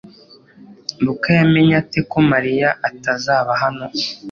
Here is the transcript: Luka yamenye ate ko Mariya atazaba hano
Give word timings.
Luka 1.03 1.29
yamenye 1.39 1.73
ate 1.81 1.99
ko 2.09 2.17
Mariya 2.31 2.69
atazaba 2.89 3.51
hano 3.63 3.85